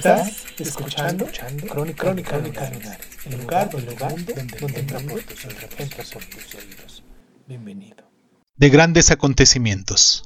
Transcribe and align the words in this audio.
Estás 0.00 0.46
escuchando, 0.58 1.26
Crónica, 1.68 2.04
Crónica, 2.04 2.38
Lunares, 2.38 3.06
el 3.26 3.38
lugar, 3.38 3.68
el 3.74 3.84
lugar 3.84 4.14
donde, 4.24 4.56
donde 4.58 4.80
entra 4.80 4.98
por 4.98 5.22
tus 5.22 5.44
oídos, 5.44 5.64
entra 5.76 6.04
por 6.10 6.24
tus 6.24 6.54
oídos. 6.54 7.04
Bienvenido. 7.46 8.10
De 8.56 8.70
grandes 8.70 9.10
acontecimientos. 9.10 10.22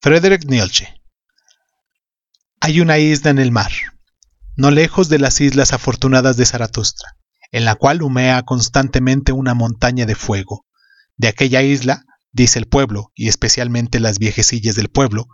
Frederick 0.00 0.46
Nietzsche. 0.46 0.94
Hay 2.60 2.80
una 2.80 2.96
isla 2.96 3.30
en 3.30 3.38
el 3.38 3.52
mar, 3.52 3.70
no 4.56 4.70
lejos 4.70 5.10
de 5.10 5.18
las 5.18 5.42
islas 5.42 5.74
afortunadas 5.74 6.38
de 6.38 6.46
Zaratustra, 6.46 7.18
en 7.52 7.66
la 7.66 7.74
cual 7.74 8.00
humea 8.00 8.44
constantemente 8.44 9.32
una 9.32 9.52
montaña 9.52 10.06
de 10.06 10.14
fuego. 10.14 10.64
De 11.18 11.28
aquella 11.28 11.60
isla, 11.60 12.06
dice 12.32 12.58
el 12.58 12.66
pueblo, 12.66 13.12
y 13.14 13.28
especialmente 13.28 14.00
las 14.00 14.18
viejecillas 14.18 14.74
del 14.74 14.88
pueblo, 14.88 15.26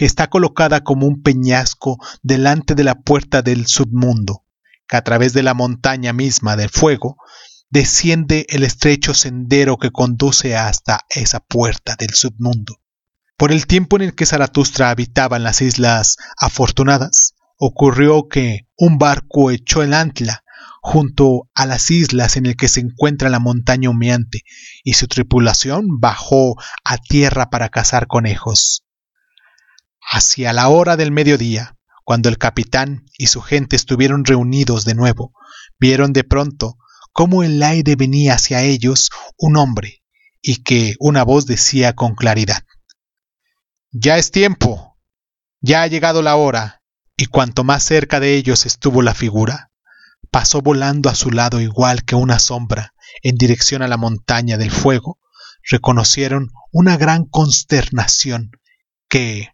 que 0.00 0.06
está 0.06 0.30
colocada 0.30 0.80
como 0.80 1.06
un 1.06 1.20
peñasco 1.20 1.98
delante 2.22 2.74
de 2.74 2.84
la 2.84 3.02
puerta 3.02 3.42
del 3.42 3.66
submundo, 3.66 4.46
que 4.88 4.96
a 4.96 5.04
través 5.04 5.34
de 5.34 5.42
la 5.42 5.52
montaña 5.52 6.14
misma 6.14 6.56
del 6.56 6.70
fuego 6.70 7.18
desciende 7.68 8.46
el 8.48 8.62
estrecho 8.62 9.12
sendero 9.12 9.76
que 9.76 9.90
conduce 9.90 10.56
hasta 10.56 11.00
esa 11.10 11.40
puerta 11.40 11.96
del 11.98 12.14
submundo. 12.14 12.80
Por 13.36 13.52
el 13.52 13.66
tiempo 13.66 13.96
en 13.96 14.02
el 14.04 14.14
que 14.14 14.24
Zaratustra 14.24 14.88
habitaba 14.88 15.36
en 15.36 15.42
las 15.42 15.60
islas 15.60 16.16
afortunadas, 16.38 17.34
ocurrió 17.58 18.26
que 18.26 18.60
un 18.78 18.96
barco 18.96 19.50
echó 19.50 19.82
el 19.82 19.92
ancla 19.92 20.44
junto 20.80 21.50
a 21.54 21.66
las 21.66 21.90
islas 21.90 22.38
en 22.38 22.46
el 22.46 22.56
que 22.56 22.68
se 22.68 22.80
encuentra 22.80 23.28
la 23.28 23.38
montaña 23.38 23.90
humeante, 23.90 24.44
y 24.82 24.94
su 24.94 25.08
tripulación 25.08 26.00
bajó 26.00 26.54
a 26.86 26.96
tierra 26.96 27.50
para 27.50 27.68
cazar 27.68 28.06
conejos. 28.06 28.86
Hacia 30.12 30.52
la 30.52 30.68
hora 30.68 30.96
del 30.96 31.12
mediodía, 31.12 31.76
cuando 32.02 32.28
el 32.28 32.36
capitán 32.36 33.06
y 33.16 33.28
su 33.28 33.40
gente 33.40 33.76
estuvieron 33.76 34.24
reunidos 34.24 34.84
de 34.84 34.96
nuevo, 34.96 35.32
vieron 35.78 36.12
de 36.12 36.24
pronto 36.24 36.78
cómo 37.12 37.44
el 37.44 37.62
aire 37.62 37.94
venía 37.94 38.34
hacia 38.34 38.62
ellos 38.62 39.10
un 39.38 39.56
hombre, 39.56 40.02
y 40.42 40.64
que 40.64 40.96
una 40.98 41.22
voz 41.22 41.46
decía 41.46 41.94
con 41.94 42.16
claridad 42.16 42.64
Ya 43.92 44.18
es 44.18 44.32
tiempo, 44.32 44.98
ya 45.60 45.82
ha 45.82 45.86
llegado 45.86 46.22
la 46.22 46.34
hora, 46.34 46.82
y 47.16 47.26
cuanto 47.26 47.62
más 47.62 47.84
cerca 47.84 48.18
de 48.18 48.34
ellos 48.34 48.66
estuvo 48.66 49.02
la 49.02 49.14
figura, 49.14 49.70
pasó 50.32 50.60
volando 50.60 51.08
a 51.08 51.14
su 51.14 51.30
lado 51.30 51.60
igual 51.60 52.04
que 52.04 52.16
una 52.16 52.40
sombra 52.40 52.94
en 53.22 53.36
dirección 53.36 53.80
a 53.80 53.86
la 53.86 53.96
montaña 53.96 54.58
del 54.58 54.72
fuego, 54.72 55.20
reconocieron 55.70 56.50
una 56.72 56.96
gran 56.96 57.26
consternación 57.26 58.50
que 59.08 59.50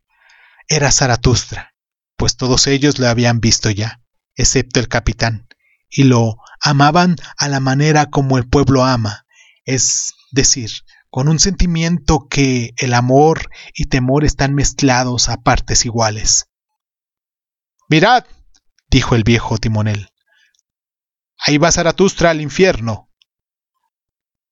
era 0.69 0.91
Zaratustra, 0.91 1.75
pues 2.17 2.37
todos 2.37 2.67
ellos 2.67 2.99
lo 2.99 3.09
habían 3.09 3.41
visto 3.41 3.71
ya, 3.71 4.03
excepto 4.35 4.81
el 4.81 4.89
capitán, 4.89 5.49
y 5.89 6.05
lo 6.05 6.37
amaban 6.61 7.17
a 7.37 7.49
la 7.49 7.61
manera 7.61 8.07
como 8.07 8.39
el 8.39 8.49
pueblo 8.49 8.85
ama, 8.85 9.27
es 9.65 10.15
decir, 10.33 10.71
con 11.11 11.29
un 11.29 11.39
sentimiento 11.39 12.27
que 12.29 12.75
el 12.77 12.95
amor 12.95 13.51
y 13.75 13.87
temor 13.87 14.25
están 14.25 14.55
mezclados 14.55 15.29
a 15.29 15.39
partes 15.39 15.85
iguales. 15.85 16.51
Mirad, 17.89 18.25
dijo 18.89 19.15
el 19.15 19.23
viejo 19.23 19.59
timonel, 19.59 20.11
ahí 21.39 21.59
va 21.59 21.73
Zaratustra 21.73 22.31
al 22.31 22.41
infierno. 22.41 23.11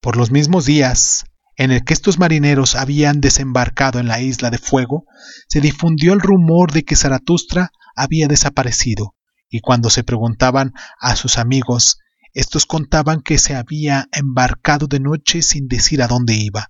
Por 0.00 0.16
los 0.16 0.30
mismos 0.30 0.64
días 0.66 1.26
en 1.56 1.70
el 1.70 1.84
que 1.84 1.94
estos 1.94 2.18
marineros 2.18 2.74
habían 2.74 3.20
desembarcado 3.20 3.98
en 3.98 4.08
la 4.08 4.20
isla 4.20 4.50
de 4.50 4.58
fuego, 4.58 5.04
se 5.48 5.60
difundió 5.60 6.12
el 6.12 6.20
rumor 6.20 6.72
de 6.72 6.84
que 6.84 6.96
Zaratustra 6.96 7.70
había 7.94 8.28
desaparecido, 8.28 9.14
y 9.48 9.60
cuando 9.60 9.90
se 9.90 10.04
preguntaban 10.04 10.72
a 11.00 11.16
sus 11.16 11.38
amigos, 11.38 11.98
estos 12.32 12.66
contaban 12.66 13.22
que 13.22 13.38
se 13.38 13.54
había 13.54 14.08
embarcado 14.12 14.88
de 14.88 14.98
noche 14.98 15.42
sin 15.42 15.68
decir 15.68 16.02
a 16.02 16.08
dónde 16.08 16.34
iba. 16.34 16.68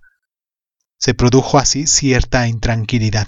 Se 0.99 1.15
produjo 1.15 1.57
así 1.57 1.87
cierta 1.87 2.47
intranquilidad. 2.47 3.27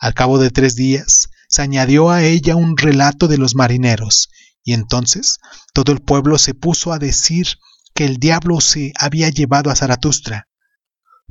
Al 0.00 0.14
cabo 0.14 0.38
de 0.38 0.50
tres 0.50 0.74
días, 0.74 1.28
se 1.48 1.62
añadió 1.62 2.10
a 2.10 2.22
ella 2.24 2.56
un 2.56 2.76
relato 2.76 3.28
de 3.28 3.38
los 3.38 3.54
marineros, 3.54 4.28
y 4.64 4.72
entonces 4.72 5.38
todo 5.72 5.92
el 5.92 6.00
pueblo 6.00 6.38
se 6.38 6.54
puso 6.54 6.92
a 6.92 6.98
decir 6.98 7.46
que 7.94 8.04
el 8.04 8.16
diablo 8.18 8.60
se 8.60 8.92
había 8.98 9.28
llevado 9.28 9.70
a 9.70 9.76
Zaratustra. 9.76 10.48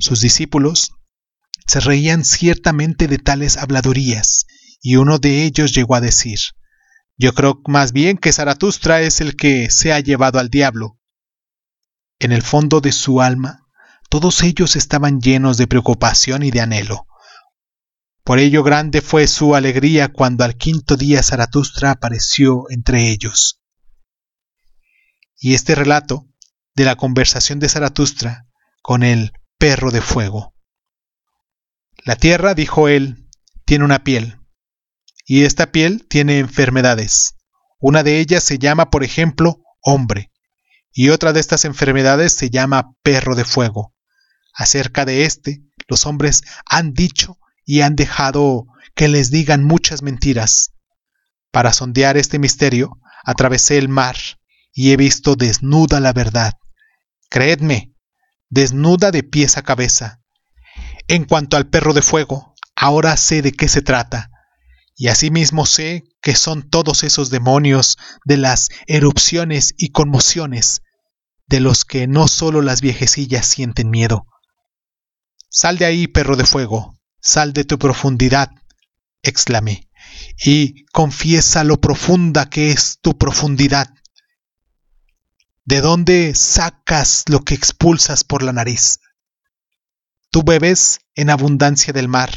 Sus 0.00 0.22
discípulos 0.22 0.92
se 1.66 1.78
reían 1.78 2.24
ciertamente 2.24 3.06
de 3.06 3.18
tales 3.18 3.58
habladurías, 3.58 4.46
y 4.80 4.96
uno 4.96 5.18
de 5.18 5.44
ellos 5.44 5.72
llegó 5.72 5.94
a 5.94 6.00
decir, 6.00 6.38
Yo 7.18 7.34
creo 7.34 7.60
más 7.66 7.92
bien 7.92 8.16
que 8.16 8.32
Zaratustra 8.32 9.02
es 9.02 9.20
el 9.20 9.36
que 9.36 9.70
se 9.70 9.92
ha 9.92 10.00
llevado 10.00 10.38
al 10.38 10.48
diablo. 10.48 10.98
En 12.18 12.32
el 12.32 12.42
fondo 12.42 12.80
de 12.80 12.92
su 12.92 13.20
alma, 13.20 13.66
todos 14.08 14.42
ellos 14.42 14.74
estaban 14.74 15.20
llenos 15.20 15.58
de 15.58 15.66
preocupación 15.66 16.42
y 16.44 16.50
de 16.50 16.62
anhelo. 16.62 17.06
Por 18.24 18.38
ello 18.38 18.62
grande 18.62 19.02
fue 19.02 19.26
su 19.26 19.54
alegría 19.54 20.08
cuando 20.08 20.44
al 20.44 20.56
quinto 20.56 20.96
día 20.96 21.22
Zaratustra 21.22 21.90
apareció 21.90 22.64
entre 22.70 23.10
ellos. 23.10 23.60
Y 25.38 25.52
este 25.52 25.74
relato 25.74 26.26
de 26.74 26.86
la 26.86 26.96
conversación 26.96 27.58
de 27.58 27.68
Zaratustra 27.68 28.46
con 28.80 29.02
el 29.02 29.32
perro 29.60 29.90
de 29.90 30.00
fuego. 30.00 30.54
La 32.06 32.16
tierra, 32.16 32.54
dijo 32.54 32.88
él, 32.88 33.28
tiene 33.66 33.84
una 33.84 34.02
piel, 34.02 34.40
y 35.26 35.44
esta 35.44 35.70
piel 35.70 36.06
tiene 36.08 36.38
enfermedades. 36.38 37.36
Una 37.78 38.02
de 38.02 38.20
ellas 38.20 38.42
se 38.42 38.58
llama, 38.58 38.88
por 38.88 39.04
ejemplo, 39.04 39.62
hombre, 39.82 40.32
y 40.92 41.10
otra 41.10 41.34
de 41.34 41.40
estas 41.40 41.66
enfermedades 41.66 42.32
se 42.32 42.48
llama 42.48 42.94
perro 43.02 43.34
de 43.34 43.44
fuego. 43.44 43.94
Acerca 44.54 45.04
de 45.04 45.26
éste, 45.26 45.60
los 45.88 46.06
hombres 46.06 46.42
han 46.64 46.94
dicho 46.94 47.38
y 47.66 47.82
han 47.82 47.96
dejado 47.96 48.64
que 48.94 49.08
les 49.08 49.30
digan 49.30 49.62
muchas 49.62 50.00
mentiras. 50.00 50.72
Para 51.50 51.74
sondear 51.74 52.16
este 52.16 52.38
misterio, 52.38 52.98
atravesé 53.24 53.76
el 53.76 53.90
mar 53.90 54.16
y 54.72 54.92
he 54.92 54.96
visto 54.96 55.36
desnuda 55.36 56.00
la 56.00 56.14
verdad. 56.14 56.54
Creedme, 57.28 57.89
desnuda 58.50 59.10
de 59.10 59.22
pies 59.22 59.56
a 59.56 59.62
cabeza. 59.62 60.20
En 61.08 61.24
cuanto 61.24 61.56
al 61.56 61.68
perro 61.68 61.94
de 61.94 62.02
fuego, 62.02 62.54
ahora 62.76 63.16
sé 63.16 63.42
de 63.42 63.52
qué 63.52 63.68
se 63.68 63.82
trata, 63.82 64.30
y 64.96 65.08
asimismo 65.08 65.64
sé 65.64 66.04
que 66.20 66.34
son 66.34 66.68
todos 66.68 67.04
esos 67.04 67.30
demonios 67.30 67.96
de 68.24 68.36
las 68.36 68.68
erupciones 68.86 69.74
y 69.78 69.90
conmociones, 69.90 70.82
de 71.46 71.60
los 71.60 71.84
que 71.84 72.06
no 72.06 72.28
solo 72.28 72.60
las 72.60 72.80
viejecillas 72.80 73.46
sienten 73.46 73.88
miedo. 73.90 74.26
Sal 75.48 75.78
de 75.78 75.86
ahí, 75.86 76.06
perro 76.06 76.36
de 76.36 76.44
fuego, 76.44 76.94
sal 77.20 77.52
de 77.52 77.64
tu 77.64 77.78
profundidad, 77.78 78.50
exclamé, 79.22 79.88
y 80.44 80.84
confiesa 80.86 81.64
lo 81.64 81.80
profunda 81.80 82.48
que 82.48 82.70
es 82.70 82.98
tu 83.00 83.16
profundidad. 83.18 83.88
¿De 85.64 85.80
dónde 85.82 86.34
sacas 86.34 87.24
lo 87.28 87.40
que 87.40 87.54
expulsas 87.54 88.24
por 88.24 88.42
la 88.42 88.52
nariz? 88.52 88.98
Tú 90.30 90.42
bebes 90.42 91.00
en 91.14 91.28
abundancia 91.28 91.92
del 91.92 92.08
mar. 92.08 92.30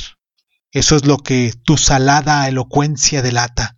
Eso 0.72 0.96
es 0.96 1.06
lo 1.06 1.18
que 1.18 1.54
tu 1.64 1.78
salada 1.78 2.48
elocuencia 2.48 3.22
delata. 3.22 3.78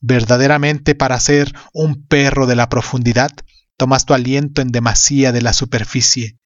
Verdaderamente 0.00 0.94
para 0.94 1.18
ser 1.18 1.52
un 1.72 2.06
perro 2.06 2.46
de 2.46 2.54
la 2.54 2.68
profundidad, 2.68 3.30
tomas 3.76 4.06
tu 4.06 4.14
aliento 4.14 4.62
en 4.62 4.68
demasía 4.68 5.32
de 5.32 5.42
la 5.42 5.52
superficie. 5.52 6.38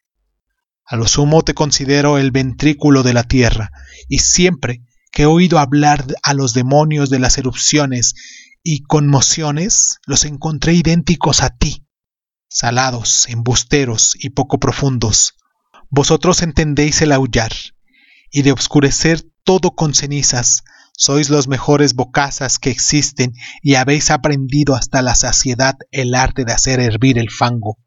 A 0.86 0.96
lo 0.96 1.06
sumo 1.06 1.42
te 1.42 1.54
considero 1.54 2.16
el 2.16 2.30
ventrículo 2.30 3.02
de 3.02 3.12
la 3.12 3.24
tierra, 3.24 3.70
y 4.08 4.20
siempre 4.20 4.82
que 5.10 5.22
he 5.22 5.26
oído 5.26 5.58
hablar 5.58 6.06
a 6.22 6.32
los 6.32 6.54
demonios 6.54 7.10
de 7.10 7.18
las 7.18 7.36
erupciones 7.36 8.14
y 8.62 8.82
conmociones, 8.82 9.98
los 10.06 10.24
encontré 10.24 10.72
idénticos 10.72 11.42
a 11.42 11.50
ti, 11.50 11.81
salados, 12.52 13.28
embusteros 13.28 14.14
y 14.18 14.30
poco 14.30 14.58
profundos. 14.58 15.34
Vosotros 15.90 16.42
entendéis 16.42 17.02
el 17.02 17.12
aullar, 17.12 17.52
y 18.30 18.42
de 18.42 18.52
obscurecer 18.52 19.22
todo 19.44 19.72
con 19.72 19.94
cenizas. 19.94 20.64
Sois 20.94 21.30
los 21.30 21.48
mejores 21.48 21.94
bocazas 21.94 22.58
que 22.58 22.70
existen 22.70 23.32
y 23.62 23.76
habéis 23.76 24.10
aprendido 24.10 24.74
hasta 24.74 25.02
la 25.02 25.14
saciedad 25.14 25.76
el 25.90 26.14
arte 26.14 26.44
de 26.44 26.52
hacer 26.52 26.80
hervir 26.80 27.18
el 27.18 27.30
fango. 27.30 27.78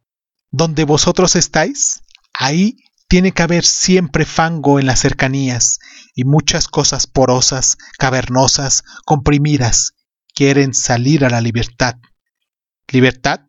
Donde 0.52 0.86
vosotros 0.86 1.36
estáis, 1.36 2.02
ahí 2.34 2.78
tiene 3.08 3.32
que 3.32 3.44
haber 3.44 3.64
siempre 3.64 4.26
fango 4.26 4.80
en 4.80 4.88
las 4.88 5.00
cercanías 5.00 5.80
y 6.16 6.24
muchas 6.24 6.68
cosas 6.68 7.08
porosas, 7.08 7.78
cavernosas, 7.98 8.84
comprimidas, 9.06 9.94
quieren 10.34 10.74
salir 10.74 11.26
a 11.26 11.30
la 11.30 11.42
libertad. 11.42 11.96
Libertad 12.88 13.42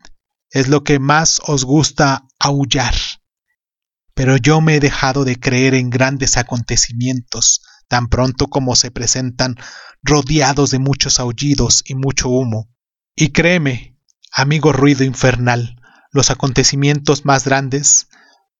es 0.50 0.68
lo 0.68 0.84
que 0.84 0.98
más 0.98 1.40
os 1.46 1.64
gusta 1.64 2.26
aullar. 2.38 2.94
Pero 4.14 4.36
yo 4.36 4.60
me 4.60 4.76
he 4.76 4.80
dejado 4.80 5.24
de 5.24 5.38
creer 5.38 5.74
en 5.74 5.90
grandes 5.90 6.36
acontecimientos, 6.36 7.62
tan 7.88 8.08
pronto 8.08 8.48
como 8.48 8.74
se 8.74 8.90
presentan 8.90 9.56
rodeados 10.02 10.70
de 10.70 10.78
muchos 10.78 11.20
aullidos 11.20 11.82
y 11.84 11.94
mucho 11.94 12.28
humo. 12.28 12.70
Y 13.14 13.32
créeme, 13.32 13.98
amigo 14.32 14.72
ruido 14.72 15.04
infernal, 15.04 15.76
los 16.12 16.30
acontecimientos 16.30 17.24
más 17.24 17.44
grandes 17.44 18.08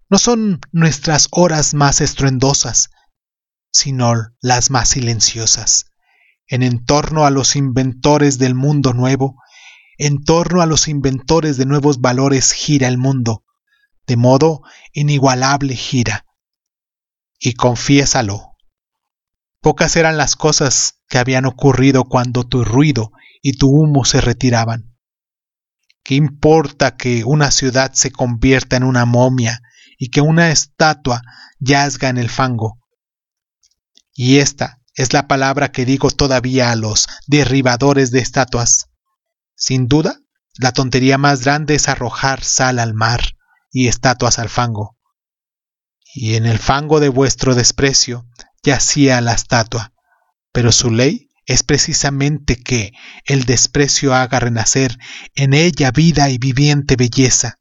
no 0.08 0.18
son 0.18 0.60
nuestras 0.72 1.28
horas 1.30 1.74
más 1.74 2.00
estruendosas, 2.00 2.90
sino 3.72 4.14
las 4.40 4.70
más 4.70 4.90
silenciosas. 4.90 5.86
En 6.46 6.62
entorno 6.62 7.26
a 7.26 7.30
los 7.30 7.56
inventores 7.56 8.38
del 8.38 8.54
mundo 8.54 8.92
nuevo, 8.92 9.36
en 9.98 10.22
torno 10.24 10.62
a 10.62 10.66
los 10.66 10.88
inventores 10.88 11.56
de 11.56 11.66
nuevos 11.66 12.00
valores 12.00 12.52
gira 12.52 12.88
el 12.88 12.98
mundo, 12.98 13.44
de 14.06 14.16
modo 14.16 14.62
inigualable 14.92 15.74
gira. 15.74 16.26
Y 17.38 17.54
confiésalo, 17.54 18.56
Pocas 19.66 19.96
eran 19.96 20.16
las 20.16 20.36
cosas 20.36 21.00
que 21.08 21.18
habían 21.18 21.44
ocurrido 21.44 22.04
cuando 22.04 22.44
tu 22.44 22.64
ruido 22.64 23.10
y 23.42 23.54
tu 23.54 23.68
humo 23.68 24.04
se 24.04 24.20
retiraban. 24.20 24.96
¿Qué 26.04 26.14
importa 26.14 26.96
que 26.96 27.24
una 27.24 27.50
ciudad 27.50 27.92
se 27.92 28.12
convierta 28.12 28.76
en 28.76 28.84
una 28.84 29.06
momia 29.06 29.60
y 29.98 30.10
que 30.10 30.20
una 30.20 30.50
estatua 30.50 31.22
yazga 31.58 32.10
en 32.10 32.18
el 32.18 32.30
fango? 32.30 32.78
Y 34.14 34.38
esta 34.38 34.78
es 34.94 35.12
la 35.12 35.26
palabra 35.26 35.72
que 35.72 35.84
digo 35.84 36.12
todavía 36.12 36.70
a 36.70 36.76
los 36.76 37.08
derribadores 37.26 38.12
de 38.12 38.20
estatuas. 38.20 38.86
Sin 39.56 39.88
duda, 39.88 40.20
la 40.58 40.72
tontería 40.72 41.18
más 41.18 41.42
grande 41.42 41.74
es 41.74 41.88
arrojar 41.88 42.44
sal 42.44 42.78
al 42.78 42.94
mar 42.94 43.36
y 43.72 43.88
estatuas 43.88 44.38
al 44.38 44.50
fango. 44.50 44.98
Y 46.14 46.34
en 46.34 46.46
el 46.46 46.58
fango 46.58 47.00
de 47.00 47.08
vuestro 47.08 47.54
desprecio 47.54 48.26
yacía 48.62 49.20
la 49.20 49.32
estatua, 49.32 49.92
pero 50.52 50.72
su 50.72 50.90
ley 50.90 51.30
es 51.46 51.62
precisamente 51.62 52.56
que 52.62 52.92
el 53.24 53.44
desprecio 53.44 54.14
haga 54.14 54.40
renacer 54.40 54.98
en 55.34 55.54
ella 55.54 55.90
vida 55.90 56.28
y 56.28 56.38
viviente 56.38 56.96
belleza. 56.96 57.60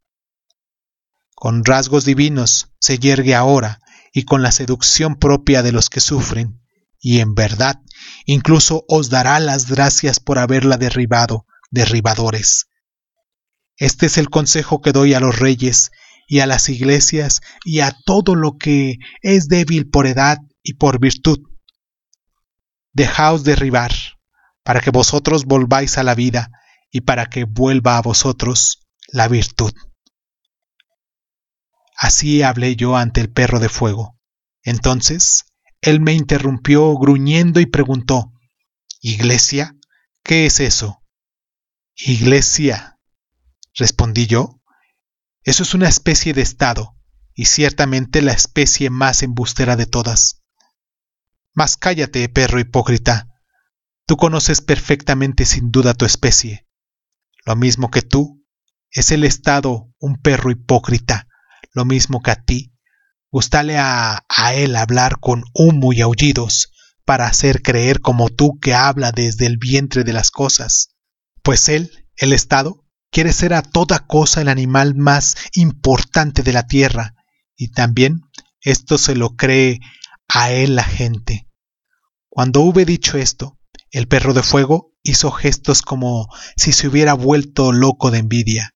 Con 1.33 1.63
rasgos 1.63 2.03
divinos 2.03 2.71
se 2.79 2.97
yergue 2.97 3.35
ahora 3.35 3.79
y 4.11 4.23
con 4.23 4.41
la 4.41 4.51
seducción 4.51 5.15
propia 5.17 5.61
de 5.61 5.71
los 5.71 5.89
que 5.89 5.99
sufren, 5.99 6.61
y 6.99 7.19
en 7.19 7.35
verdad 7.35 7.81
incluso 8.25 8.85
os 8.87 9.09
dará 9.09 9.39
las 9.39 9.69
gracias 9.69 10.19
por 10.19 10.39
haberla 10.39 10.77
derribado, 10.77 11.45
derribadores. 11.75 12.65
Este 13.77 14.07
es 14.07 14.17
el 14.17 14.29
consejo 14.29 14.81
que 14.81 14.93
doy 14.93 15.13
a 15.13 15.19
los 15.19 15.37
reyes 15.37 15.91
y 16.27 16.39
a 16.39 16.47
las 16.47 16.69
iglesias 16.69 17.41
y 17.63 17.81
a 17.81 17.95
todo 18.05 18.33
lo 18.33 18.57
que 18.57 18.95
es 19.21 19.47
débil 19.47 19.87
por 19.87 20.07
edad 20.07 20.39
y 20.63 20.75
por 20.75 20.99
virtud. 20.99 21.37
Dejaos 22.93 23.43
derribar, 23.43 23.91
para 24.63 24.79
que 24.79 24.89
vosotros 24.89 25.45
volváis 25.45 25.97
a 25.97 26.03
la 26.03 26.15
vida 26.15 26.49
y 26.89 27.01
para 27.01 27.27
que 27.27 27.43
vuelva 27.43 27.97
a 27.97 28.01
vosotros 28.01 28.79
la 29.09 29.27
virtud. 29.27 29.73
Así 31.97 32.41
hablé 32.41 32.75
yo 32.75 32.95
ante 32.95 33.21
el 33.21 33.29
perro 33.29 33.59
de 33.59 33.69
fuego. 33.69 34.17
Entonces 34.63 35.45
él 35.81 35.99
me 35.99 36.13
interrumpió 36.13 36.97
gruñendo 36.97 37.59
y 37.59 37.65
preguntó, 37.65 38.31
¿Iglesia? 39.01 39.75
¿Qué 40.23 40.45
es 40.45 40.59
eso? 40.59 41.04
Iglesia, 41.97 42.99
respondí 43.73 44.27
yo. 44.27 44.61
Eso 45.43 45.63
es 45.63 45.73
una 45.73 45.87
especie 45.87 46.33
de 46.33 46.41
estado, 46.41 46.97
y 47.33 47.45
ciertamente 47.45 48.21
la 48.21 48.33
especie 48.33 48.89
más 48.89 49.23
embustera 49.23 49.77
de 49.77 49.85
todas. 49.85 50.43
Mas 51.53 51.77
cállate, 51.77 52.27
perro 52.27 52.59
hipócrita. 52.59 53.29
Tú 54.05 54.17
conoces 54.17 54.59
perfectamente 54.59 55.45
sin 55.45 55.71
duda 55.71 55.93
tu 55.93 56.03
especie. 56.03 56.67
Lo 57.45 57.55
mismo 57.55 57.89
que 57.89 58.01
tú, 58.01 58.45
es 58.91 59.11
el 59.11 59.23
Estado 59.23 59.89
un 59.97 60.21
perro 60.21 60.51
hipócrita, 60.51 61.29
lo 61.71 61.85
mismo 61.85 62.21
que 62.21 62.31
a 62.31 62.43
ti. 62.43 62.73
Gustale 63.31 63.77
a, 63.77 64.25
a 64.27 64.53
él 64.53 64.75
hablar 64.75 65.19
con 65.21 65.45
humo 65.53 65.93
y 65.93 66.01
aullidos, 66.01 66.73
para 67.05 67.27
hacer 67.27 67.61
creer 67.61 68.01
como 68.01 68.29
tú 68.29 68.59
que 68.59 68.73
habla 68.73 69.13
desde 69.13 69.45
el 69.45 69.57
vientre 69.57 70.03
de 70.03 70.11
las 70.11 70.29
cosas. 70.29 70.94
Pues 71.45 71.69
él, 71.69 71.91
el 72.17 72.33
Estado, 72.33 72.83
quiere 73.11 73.31
ser 73.31 73.53
a 73.53 73.61
toda 73.61 74.07
cosa 74.07 74.41
el 74.41 74.49
animal 74.49 74.95
más 74.95 75.35
importante 75.53 76.41
de 76.41 76.51
la 76.51 76.65
tierra, 76.65 77.13
y 77.55 77.67
también 77.67 78.21
esto 78.61 78.97
se 78.97 79.13
lo 79.15 79.35
cree 79.35 79.79
a 80.27 80.51
él 80.51 80.75
la 80.75 80.83
gente. 80.83 81.47
Cuando 82.29 82.61
hube 82.61 82.83
dicho 82.83 83.19
esto, 83.19 83.59
el 83.91 84.07
perro 84.07 84.33
de 84.33 84.41
fuego 84.41 84.95
hizo 85.03 85.29
gestos 85.29 85.83
como 85.83 86.27
si 86.57 86.71
se 86.71 86.87
hubiera 86.87 87.13
vuelto 87.13 87.71
loco 87.71 88.09
de 88.09 88.17
envidia. 88.17 88.73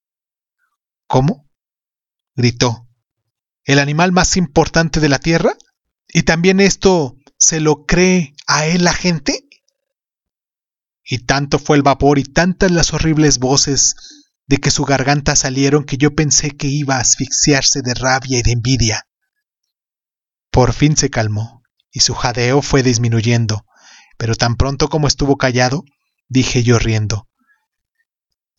¿Cómo? 1.08 1.50
gritó. 2.36 2.88
¿El 3.64 3.80
animal 3.80 4.12
más 4.12 4.38
importante 4.38 5.00
de 5.00 5.10
la 5.10 5.18
Tierra? 5.18 5.58
¿Y 6.08 6.22
también 6.22 6.60
esto 6.60 7.18
se 7.36 7.62
lo 7.62 7.88
cree 7.88 8.36
a 8.46 8.68
él 8.68 8.84
la 8.84 8.94
gente? 8.94 9.49
Y 11.12 11.26
tanto 11.26 11.58
fue 11.58 11.76
el 11.76 11.82
vapor 11.82 12.20
y 12.20 12.24
tantas 12.24 12.70
las 12.70 12.94
horribles 12.94 13.40
voces 13.40 13.96
de 14.46 14.60
que 14.60 14.70
su 14.70 14.86
garganta 14.86 15.36
salieron 15.36 15.84
que 15.84 15.98
yo 15.98 16.14
pensé 16.14 16.52
que 16.52 16.68
iba 16.68 16.98
a 16.98 17.00
asfixiarse 17.00 17.82
de 17.82 17.96
rabia 17.96 18.38
y 18.38 18.42
de 18.44 18.52
envidia. 18.52 19.08
Por 20.52 20.72
fin 20.72 20.96
se 20.96 21.10
calmó 21.10 21.64
y 21.92 22.02
su 22.02 22.14
jadeo 22.14 22.62
fue 22.62 22.84
disminuyendo, 22.84 23.66
pero 24.20 24.36
tan 24.36 24.56
pronto 24.56 24.88
como 24.88 25.08
estuvo 25.08 25.36
callado, 25.36 25.84
dije 26.28 26.62
yo 26.62 26.78
riendo. 26.78 27.28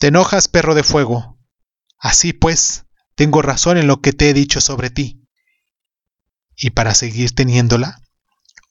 Te 0.01 0.09
enojas, 0.09 0.49
perro 0.49 0.75
de 0.75 0.83
fuego. 0.83 1.39
Así 2.01 2.33
pues, 2.33 2.87
tengo 3.15 3.43
razón 3.43 3.79
en 3.79 3.87
lo 3.87 4.01
que 4.01 4.13
te 4.13 4.29
he 4.29 4.35
dicho 4.35 4.61
sobre 4.61 4.91
ti. 4.91 5.25
Y 6.57 6.71
para 6.71 6.95
seguir 6.95 7.33
teniéndola, 7.33 8.03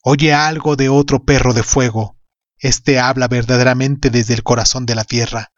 oye 0.04 0.34
algo 0.34 0.76
de 0.76 0.90
otro 0.90 1.24
perro 1.24 1.54
de 1.54 1.64
fuego. 1.64 2.19
Este 2.60 3.00
habla 3.00 3.30
verdaderamente 3.30 4.10
desde 4.10 4.34
el 4.34 4.44
corazón 4.44 4.86
de 4.86 4.96
la 4.96 5.06
tierra. 5.06 5.52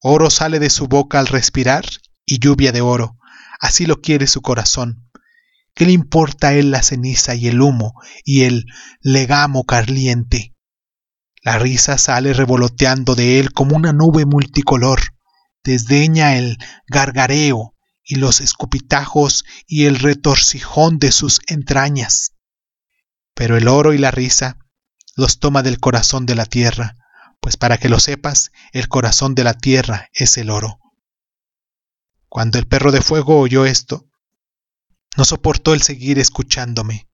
Oro 0.00 0.30
sale 0.30 0.60
de 0.60 0.70
su 0.70 0.86
boca 0.86 1.18
al 1.18 1.26
respirar 1.26 1.84
y 2.24 2.38
lluvia 2.38 2.70
de 2.70 2.80
oro. 2.80 3.18
Así 3.60 3.84
lo 3.84 4.00
quiere 4.00 4.28
su 4.28 4.40
corazón. 4.40 5.10
¿Qué 5.74 5.86
le 5.86 5.92
importa 5.92 6.48
a 6.48 6.54
él 6.54 6.70
la 6.70 6.82
ceniza 6.82 7.34
y 7.34 7.48
el 7.48 7.60
humo 7.60 7.94
y 8.24 8.44
el 8.44 8.66
legamo 9.00 9.64
caliente? 9.64 10.54
La 11.42 11.58
risa 11.58 11.98
sale 11.98 12.32
revoloteando 12.32 13.16
de 13.16 13.40
él 13.40 13.52
como 13.52 13.76
una 13.76 13.92
nube 13.92 14.24
multicolor, 14.24 15.00
desdeña 15.64 16.36
el 16.36 16.58
gargareo 16.86 17.74
y 18.04 18.16
los 18.16 18.40
escupitajos 18.40 19.44
y 19.66 19.86
el 19.86 19.98
retorcijón 19.98 20.98
de 20.98 21.10
sus 21.10 21.40
entrañas. 21.48 22.34
Pero 23.34 23.56
el 23.56 23.68
oro 23.68 23.94
y 23.94 23.98
la 23.98 24.10
risa 24.10 24.58
los 25.18 25.40
toma 25.40 25.64
del 25.64 25.80
corazón 25.80 26.26
de 26.26 26.36
la 26.36 26.46
tierra, 26.46 26.96
pues 27.40 27.56
para 27.56 27.76
que 27.76 27.88
lo 27.88 27.98
sepas, 27.98 28.52
el 28.72 28.86
corazón 28.86 29.34
de 29.34 29.42
la 29.42 29.52
tierra 29.52 30.10
es 30.12 30.38
el 30.38 30.48
oro. 30.48 30.78
Cuando 32.28 32.56
el 32.56 32.68
perro 32.68 32.92
de 32.92 33.02
fuego 33.02 33.40
oyó 33.40 33.66
esto, 33.66 34.08
no 35.16 35.24
soportó 35.24 35.74
el 35.74 35.82
seguir 35.82 36.20
escuchándome. 36.20 37.10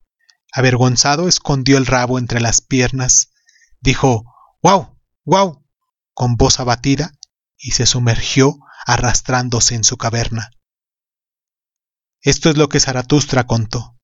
Avergonzado 0.52 1.28
escondió 1.28 1.78
el 1.78 1.86
rabo 1.86 2.18
entre 2.18 2.42
las 2.42 2.60
piernas, 2.60 3.30
dijo 3.80 4.24
¡Guau! 4.62 5.00
¡Guau! 5.24 5.64
con 6.12 6.36
voz 6.36 6.60
abatida 6.60 7.14
y 7.56 7.70
se 7.70 7.86
sumergió 7.86 8.58
arrastrándose 8.84 9.76
en 9.76 9.84
su 9.84 9.96
caverna. 9.96 10.50
Esto 12.20 12.50
es 12.50 12.58
lo 12.58 12.68
que 12.68 12.80
Zaratustra 12.80 13.46
contó, 13.46 13.98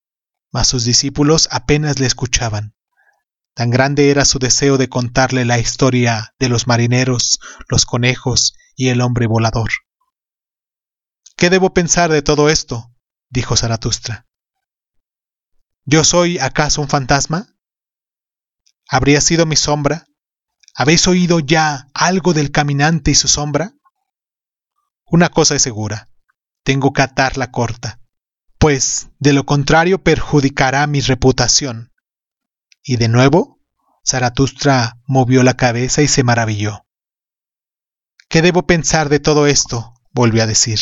mas 0.50 0.68
sus 0.68 0.86
discípulos 0.86 1.48
apenas 1.50 1.98
le 1.98 2.06
escuchaban. 2.06 2.74
Tan 3.54 3.70
grande 3.70 4.10
era 4.10 4.24
su 4.24 4.38
deseo 4.38 4.78
de 4.78 4.88
contarle 4.88 5.44
la 5.44 5.58
historia 5.58 6.34
de 6.38 6.48
los 6.48 6.66
marineros, 6.66 7.40
los 7.68 7.84
conejos 7.84 8.54
y 8.76 8.88
el 8.88 9.00
hombre 9.00 9.26
volador. 9.26 9.70
¿Qué 11.36 11.50
debo 11.50 11.72
pensar 11.72 12.10
de 12.10 12.22
todo 12.22 12.48
esto? 12.48 12.92
dijo 13.28 13.56
Zaratustra. 13.56 14.26
¿Yo 15.84 16.04
soy 16.04 16.38
acaso 16.38 16.80
un 16.80 16.88
fantasma? 16.88 17.56
¿Habría 18.88 19.20
sido 19.20 19.46
mi 19.46 19.56
sombra? 19.56 20.06
¿Habéis 20.74 21.06
oído 21.08 21.40
ya 21.40 21.88
algo 21.94 22.32
del 22.32 22.50
caminante 22.50 23.10
y 23.10 23.14
su 23.14 23.28
sombra? 23.28 23.74
Una 25.06 25.28
cosa 25.28 25.56
es 25.56 25.62
segura, 25.62 26.08
tengo 26.62 26.92
que 26.92 27.02
atarla 27.02 27.50
corta, 27.50 28.00
pues 28.58 29.08
de 29.18 29.32
lo 29.32 29.44
contrario 29.44 30.02
perjudicará 30.02 30.86
mi 30.86 31.00
reputación. 31.00 31.89
Y 32.90 32.96
de 32.96 33.06
nuevo, 33.06 33.60
Zaratustra 34.04 34.98
movió 35.06 35.44
la 35.44 35.54
cabeza 35.54 36.02
y 36.02 36.08
se 36.08 36.24
maravilló. 36.24 36.88
¿Qué 38.28 38.42
debo 38.42 38.66
pensar 38.66 39.08
de 39.08 39.20
todo 39.20 39.46
esto? 39.46 39.94
volvió 40.10 40.42
a 40.42 40.46
decir. 40.46 40.80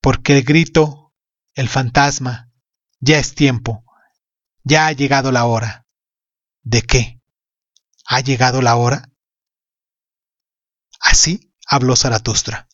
Porque 0.00 0.38
el 0.38 0.44
grito, 0.44 1.12
el 1.54 1.68
fantasma, 1.68 2.52
ya 3.00 3.18
es 3.18 3.34
tiempo, 3.34 3.84
ya 4.62 4.86
ha 4.86 4.92
llegado 4.92 5.32
la 5.32 5.44
hora. 5.44 5.88
¿De 6.62 6.82
qué? 6.82 7.20
¿Ha 8.06 8.20
llegado 8.20 8.62
la 8.62 8.76
hora? 8.76 9.10
Así 11.00 11.52
habló 11.66 11.96
Zaratustra. 11.96 12.67